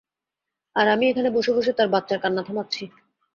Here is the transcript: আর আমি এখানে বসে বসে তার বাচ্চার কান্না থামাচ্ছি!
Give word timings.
আর 0.75 0.85
আমি 0.87 1.05
এখানে 1.07 1.29
বসে 1.35 1.51
বসে 1.57 1.71
তার 1.73 1.87
বাচ্চার 1.93 2.19
কান্না 2.23 2.41
থামাচ্ছি! 2.47 2.83